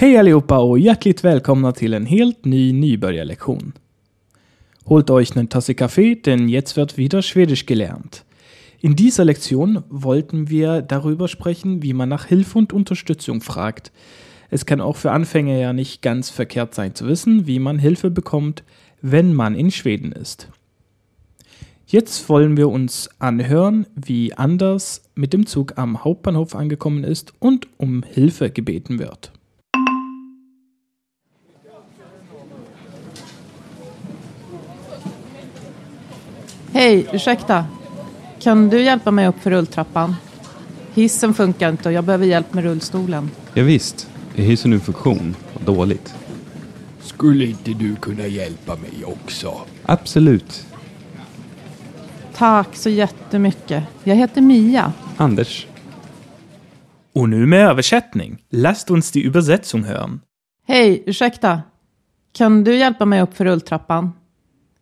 Hej 0.00 0.16
allihopa 0.16 0.58
och 0.58 0.78
hjärtligt 0.78 1.24
välkomna 1.24 1.72
till 1.72 1.94
en 1.94 2.06
helt 2.06 2.44
ny 2.44 2.72
nybörjarlektion. 2.72 3.72
Holt 4.84 5.10
euch 5.10 5.36
einen 5.36 5.48
Tasse 5.48 5.74
Kaffee, 5.74 6.14
denn 6.14 6.48
jetzt 6.48 6.76
wird 6.76 6.96
wieder 6.96 7.20
Schwedisch 7.20 7.66
gelernt. 7.66 8.24
In 8.78 8.96
dieser 8.96 9.26
Lektion 9.26 9.84
wollten 9.90 10.48
wir 10.48 10.80
darüber 10.80 11.28
sprechen, 11.28 11.82
wie 11.82 11.92
man 11.92 12.08
nach 12.08 12.24
Hilfe 12.24 12.58
und 12.58 12.72
Unterstützung 12.72 13.42
fragt. 13.42 13.92
Es 14.48 14.64
kann 14.64 14.80
auch 14.80 14.96
für 14.96 15.10
Anfänger 15.10 15.58
ja 15.58 15.74
nicht 15.74 16.00
ganz 16.00 16.30
verkehrt 16.30 16.74
sein 16.74 16.94
zu 16.94 17.06
wissen, 17.06 17.46
wie 17.46 17.58
man 17.58 17.78
Hilfe 17.78 18.10
bekommt, 18.10 18.64
wenn 19.02 19.34
man 19.34 19.54
in 19.54 19.70
Schweden 19.70 20.12
ist. 20.12 20.48
Jetzt 21.86 22.26
wollen 22.30 22.56
wir 22.56 22.70
uns 22.70 23.10
anhören, 23.18 23.84
wie 23.94 24.32
Anders 24.32 25.02
mit 25.14 25.34
dem 25.34 25.44
Zug 25.44 25.76
am 25.76 26.04
Hauptbahnhof 26.04 26.54
angekommen 26.54 27.04
ist 27.04 27.34
und 27.38 27.68
um 27.76 28.02
Hilfe 28.02 28.48
gebeten 28.50 28.98
wird. 28.98 29.32
Hej, 36.72 37.06
ursäkta. 37.12 37.64
Kan 38.40 38.68
du 38.68 38.82
hjälpa 38.82 39.10
mig 39.10 39.26
upp 39.28 39.40
för 39.42 39.50
rulltrappan? 39.50 40.16
Hissen 40.94 41.34
funkar 41.34 41.68
inte 41.70 41.88
och 41.88 41.92
jag 41.92 42.04
behöver 42.04 42.26
hjälp 42.26 42.54
med 42.54 42.64
rullstolen. 42.64 43.30
Ja, 43.54 43.62
visst. 43.62 44.08
är 44.36 44.42
hissen 44.42 44.72
ur 44.72 44.78
funktion? 44.78 45.36
Vad 45.54 45.76
dåligt. 45.76 46.14
Skulle 47.00 47.44
inte 47.44 47.70
du 47.70 47.96
kunna 47.96 48.26
hjälpa 48.26 48.76
mig 48.76 49.04
också? 49.04 49.54
Absolut. 49.86 50.66
Tack 52.34 52.76
så 52.76 52.90
jättemycket. 52.90 53.84
Jag 54.04 54.16
heter 54.16 54.40
Mia. 54.40 54.92
Anders. 55.16 55.66
Und 57.12 57.30
nu 57.30 57.46
med 57.46 57.66
översättning. 57.66 58.38
Lasst 58.50 58.90
uns 58.90 59.10
die 59.10 59.22
Übersetzung 59.26 59.84
hören. 59.84 60.20
Hej, 60.66 61.02
ursäkta. 61.06 61.62
Kan 62.32 62.64
du 62.64 62.76
hjälpa 62.76 63.04
mig 63.04 63.20
upp 63.22 63.36
för 63.36 63.44
rulltrappan? 63.44 64.12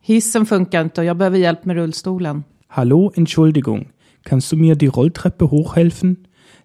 Hissen 0.09 0.47
funkar 0.47 0.83
inte 0.83 1.01
och 1.01 1.05
jag 1.05 1.17
behöver 1.17 1.39
hjälp 1.39 1.65
med 1.65 1.77
rullstolen. 1.77 2.45
Hallo, 2.69 3.13
Entschuldigung. 3.15 3.89
Kannst 4.23 4.53
du 4.53 4.57
mir 4.57 4.75
die 4.75 4.87
Rolltreppe 4.87 5.45
hochhelfen? 5.45 6.17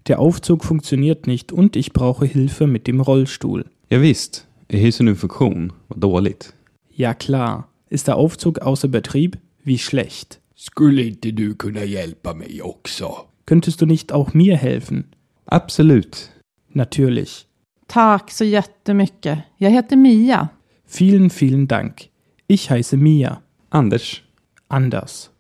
Der 0.08 0.20
Aufzug 0.20 0.64
funktioniert 0.64 1.28
nicht 1.28 1.52
und 1.52 1.76
ich 1.76 1.92
brauche 1.94 2.26
Hilfe 2.26 2.68
mit 2.68 2.88
dem 2.88 3.02
Rollstuhl. 3.02 3.66
Ja, 3.90 4.00
visst. 4.02 4.48
är 4.70 4.78
hissen 4.78 5.08
ur 5.08 5.16
funktion? 5.16 5.74
Vad 5.88 6.00
dåligt. 6.00 6.54
Ja 6.96 7.14
klar. 7.14 7.68
Ist 7.90 8.08
der 8.08 8.16
Aufzug 8.16 8.60
außer 8.60 8.88
Betrieb? 8.88 9.38
Wie 9.64 9.78
schlecht. 9.78 10.40
Skulle 10.56 11.02
inte 11.04 11.32
du 11.32 11.56
kunna 11.56 11.84
hjälpa 11.84 12.34
mig 12.34 12.62
också? 12.62 13.28
Könntest 13.46 13.82
du 13.82 13.86
nicht 13.86 14.14
auch 14.14 14.34
mir 14.34 14.56
helfen? 14.56 15.04
Absolut. 15.46 16.30
Natürlich. 16.74 17.46
Tack 17.88 18.32
så 18.32 18.44
jättemycket. 18.46 19.40
Jag 19.58 19.70
heter 19.70 19.98
Mia. 19.98 20.50
Vielen, 20.88 21.30
vielen 21.30 21.68
Dank. 21.68 22.10
Ich 22.48 22.70
heiße 22.70 22.98
Mia. 22.98 23.42
Anders. 23.70 24.22
Anders. 24.68 25.32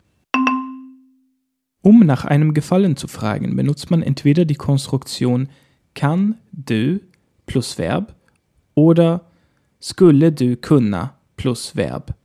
Um 1.81 1.99
nach 1.99 2.23
einem 2.23 2.53
Gefallen 2.53 2.95
zu 2.95 3.09
fragen, 3.09 3.57
benutzt 3.57 3.91
man 3.91 4.01
entweder 4.01 4.45
die 4.45 4.55
Konstruktion 4.55 5.49
kan 5.95 6.37
du 6.53 7.01
plus 7.45 7.77
Verb 7.77 8.15
oder 8.73 9.25
skulle 9.81 10.31
du 10.31 10.55
kunna 10.55 11.17
plus 11.35 11.75
Verb. 11.75 12.15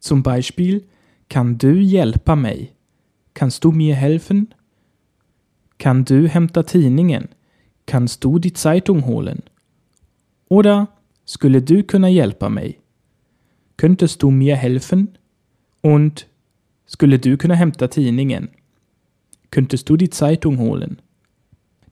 Zum 0.00 0.22
Beispiel 0.22 0.84
Kan 1.28 1.56
du 1.56 1.72
hjälpa 1.72 2.34
mig? 2.34 2.74
Kannst 3.34 3.62
du 3.62 3.70
mir 3.70 3.94
helfen? 3.94 4.52
Kan 5.78 6.04
du 6.04 6.28
hämta 6.28 6.64
tidningen? 6.64 7.28
Kannst 7.86 8.24
du 8.24 8.40
die 8.40 8.52
Zeitung 8.52 9.06
holen? 9.06 9.42
Oder 10.48 10.88
Skulle 11.24 11.62
du 11.62 11.84
kunna 11.84 12.08
hjälpa 12.08 12.48
mig? 12.48 12.81
Könntest 13.76 14.22
du 14.22 14.30
mir 14.30 14.56
helfen? 14.56 15.18
Und 15.80 16.26
Skulle 16.92 17.18
du 17.18 17.38
kunna 17.38 17.54
hämta 17.54 17.88
tidningen? 17.88 18.50
Könntest 19.50 19.88
du 19.88 19.96
die 19.96 20.10
Zeitung 20.10 20.58
holen? 20.58 21.00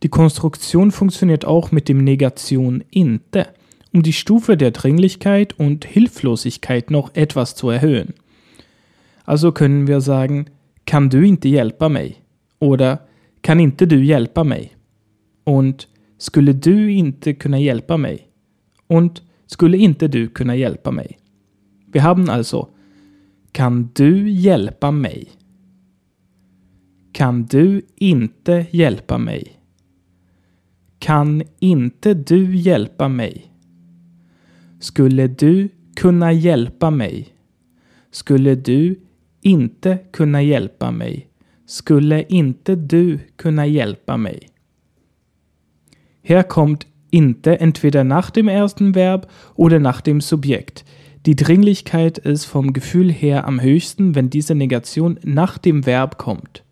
Die 0.03 0.10
Konstruktion 0.10 0.91
funktioniert 0.91 1.47
auch 1.47 1.72
mit 1.72 1.88
dem 1.88 2.05
Negation 2.05 2.84
inte, 2.91 3.47
um 3.94 4.03
die 4.03 4.12
Stufe 4.12 4.59
der 4.59 4.72
Dringlichkeit 4.72 5.59
und 5.59 5.87
Hilflosigkeit 5.87 6.91
noch 6.91 7.15
etwas 7.15 7.55
zu 7.55 7.71
erhöhen. 7.71 8.12
Also 9.25 9.53
können 9.53 9.87
wir 9.87 10.03
sagen, 10.03 10.50
kan 10.84 11.09
du 11.09 11.22
inte 11.22 11.49
hjälpa 11.49 11.88
mig? 11.88 12.21
Oder 12.59 13.09
kan 13.41 13.59
inte 13.59 13.87
du 13.87 13.97
hjälpa 14.03 14.44
mig? 14.44 14.76
Und 15.44 15.88
skulle 16.19 16.55
du 16.55 16.91
inte 16.91 17.32
kunna 17.32 17.59
hjälpa 17.59 17.97
mig? 17.97 18.28
Und 18.87 19.22
skulle 19.47 19.78
inte 19.78 20.09
du 20.10 20.28
kunna 20.28 20.55
hjälpa 20.55 20.91
mig? 20.91 21.19
Wir 21.93 22.03
haben 22.03 22.28
also 22.28 22.59
alltså. 22.61 22.69
Kan 23.53 23.91
du 23.95 24.31
hjälpa 24.31 24.91
mig? 24.91 25.28
Kan 27.12 27.47
du 27.47 27.83
inte 27.97 28.67
hjälpa 28.71 29.19
mig? 29.19 29.61
Kan 30.99 31.43
inte 31.59 32.15
du 32.15 32.56
hjälpa 32.56 33.09
mig? 33.09 33.53
Skulle 34.81 35.27
du 35.27 35.69
kunna 35.97 36.33
hjälpa 36.33 36.91
mig? 36.91 37.29
Skulle 38.11 38.55
du 38.55 39.00
inte 39.41 39.99
kunna 40.12 40.43
hjälpa 40.43 40.91
mig? 40.91 41.29
Skulle 41.67 42.23
inte 42.23 42.77
du 42.77 43.19
kunna 43.37 43.67
hjälpa 43.67 44.17
mig? 44.17 44.49
Här 46.23 46.43
kommt 46.43 46.87
inte 47.11 47.55
entweder 47.55 48.05
nach 48.05 48.31
dem 48.31 48.49
ersten 48.49 48.93
Verb 48.93 49.27
oder 49.55 49.79
nach 49.79 50.00
dem 50.00 50.21
Subjekt. 50.21 50.84
Die 51.26 51.36
Dringlichkeit 51.36 52.16
ist 52.19 52.47
vom 52.47 52.72
Gefühl 52.72 53.12
her 53.12 53.47
am 53.47 53.60
höchsten, 53.60 54.14
wenn 54.14 54.31
diese 54.31 54.54
Negation 54.54 55.19
nach 55.22 55.58
dem 55.58 55.84
Verb 55.84 56.16
kommt. 56.16 56.64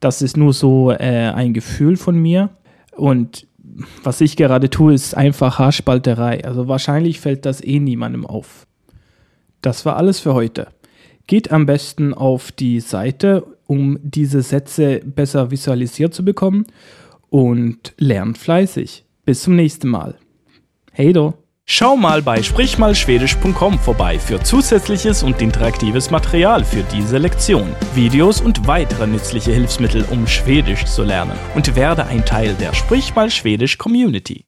Das 0.00 0.20
ist 0.20 0.36
nur 0.36 0.52
so 0.52 0.90
äh, 0.90 1.30
ein 1.32 1.54
Gefühl 1.54 1.96
von 1.96 2.20
mir. 2.20 2.50
Und 2.96 3.46
was 4.02 4.20
ich 4.20 4.36
gerade 4.36 4.68
tue, 4.68 4.94
ist 4.94 5.16
einfach 5.16 5.60
Haarspalterei. 5.60 6.44
Also 6.44 6.66
wahrscheinlich 6.66 7.20
fällt 7.20 7.46
das 7.46 7.62
eh 7.62 7.78
niemandem 7.78 8.26
auf. 8.26 8.66
Das 9.60 9.86
war 9.86 9.96
alles 9.96 10.18
für 10.18 10.34
heute. 10.34 10.66
Geht 11.28 11.52
am 11.52 11.66
besten 11.66 12.14
auf 12.14 12.50
die 12.50 12.80
Seite, 12.80 13.46
um 13.68 13.98
diese 14.02 14.42
Sätze 14.42 15.00
besser 15.04 15.52
visualisiert 15.52 16.12
zu 16.12 16.24
bekommen 16.24 16.66
und 17.30 17.94
lernt 17.96 18.38
fleißig. 18.38 19.04
Bis 19.24 19.42
zum 19.42 19.54
nächsten 19.54 19.88
Mal. 19.88 20.16
Hey 20.90 21.12
do! 21.12 21.41
Schau 21.74 21.96
mal 21.96 22.20
bei 22.20 22.42
sprichmalschwedisch.com 22.42 23.78
vorbei 23.78 24.18
für 24.18 24.38
zusätzliches 24.42 25.22
und 25.22 25.40
interaktives 25.40 26.10
Material 26.10 26.64
für 26.64 26.82
diese 26.82 27.16
Lektion, 27.16 27.74
Videos 27.94 28.42
und 28.42 28.66
weitere 28.66 29.06
nützliche 29.06 29.52
Hilfsmittel, 29.52 30.04
um 30.10 30.26
Schwedisch 30.26 30.84
zu 30.84 31.02
lernen 31.02 31.38
und 31.54 31.74
werde 31.74 32.04
ein 32.04 32.26
Teil 32.26 32.52
der 32.56 32.74
Sprich 32.74 33.14
Schwedisch 33.30 33.78
Community. 33.78 34.44